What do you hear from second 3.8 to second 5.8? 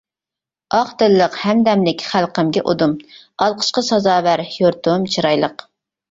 سازاۋەر يۇرتۇم چىرايلىق.